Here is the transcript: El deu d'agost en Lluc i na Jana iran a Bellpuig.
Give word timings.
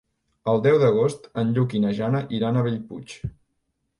El 0.53 0.61
deu 0.67 0.77
d'agost 0.83 1.27
en 1.41 1.51
Lluc 1.57 1.77
i 1.79 1.83
na 1.85 1.93
Jana 1.99 2.21
iran 2.39 2.57
a 2.57 2.63
Bellpuig. 2.69 3.17